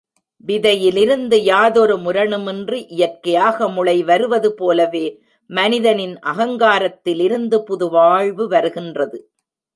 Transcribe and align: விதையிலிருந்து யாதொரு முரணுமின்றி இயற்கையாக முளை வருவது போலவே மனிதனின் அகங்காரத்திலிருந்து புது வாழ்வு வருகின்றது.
விதையிலிருந்து 0.43 1.37
யாதொரு 1.43 1.95
முரணுமின்றி 1.97 2.79
இயற்கையாக 2.87 3.67
முளை 3.69 4.03
வருவது 4.03 4.53
போலவே 4.53 5.05
மனிதனின் 5.49 6.15
அகங்காரத்திலிருந்து 6.25 7.59
புது 7.61 7.89
வாழ்வு 7.89 8.47
வருகின்றது. 8.47 9.19